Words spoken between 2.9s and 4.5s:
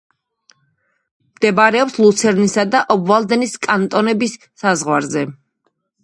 ობვალდენის კანტონების